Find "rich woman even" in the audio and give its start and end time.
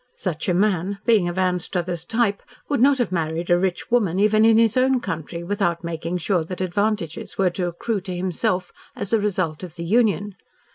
3.59-4.43